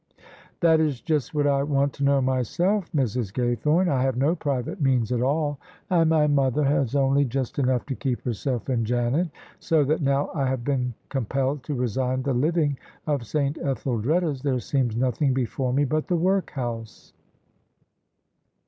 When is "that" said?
0.61-0.79, 9.83-10.01